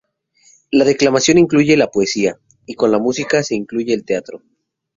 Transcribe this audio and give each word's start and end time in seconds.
La 0.71 0.83
declamación 0.83 1.37
incluye 1.37 1.77
la 1.77 1.91
poesía, 1.91 2.39
y 2.65 2.73
con 2.73 2.89
la 2.89 2.97
música 2.97 3.43
se 3.43 3.53
incluye 3.53 3.93
el 3.93 4.03
teatro. 4.03 4.41